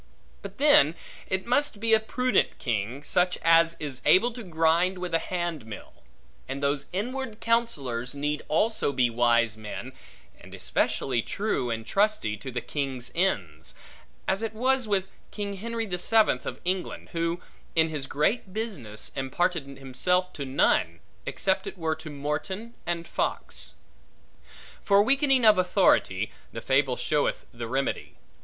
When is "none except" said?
20.45-21.67